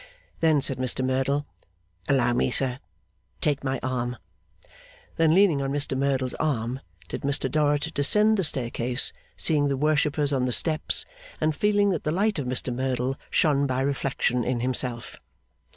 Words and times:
Then 0.39 0.61
said 0.61 0.79
Mr 0.79 1.05
Merdle, 1.05 1.45
'Allow 2.09 2.33
me, 2.33 2.49
sir. 2.49 2.79
Take 3.39 3.63
my 3.63 3.79
arm!' 3.83 4.17
Then 5.17 5.35
leaning 5.35 5.61
on 5.61 5.69
Mr 5.71 5.95
Merdle's 5.95 6.33
arm, 6.39 6.79
did 7.07 7.21
Mr 7.21 7.51
Dorrit 7.51 7.93
descend 7.93 8.37
the 8.37 8.43
staircase, 8.43 9.13
seeing 9.37 9.67
the 9.67 9.77
worshippers 9.77 10.33
on 10.33 10.45
the 10.45 10.53
steps, 10.53 11.05
and 11.39 11.55
feeling 11.55 11.91
that 11.91 12.03
the 12.03 12.11
light 12.11 12.39
of 12.39 12.47
Mr 12.47 12.73
Merdle 12.73 13.15
shone 13.29 13.67
by 13.67 13.81
reflection 13.81 14.43
in 14.43 14.61
himself. 14.61 15.17